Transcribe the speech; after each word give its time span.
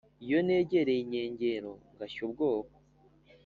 Iyo 0.25 0.39
negerey’ 0.47 0.99
inkengero 1.03 1.71
ngashy’ 1.93 2.19
ubwoba, 2.25 2.73